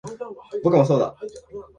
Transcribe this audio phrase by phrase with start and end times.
[0.63, 1.15] 僕もそうだ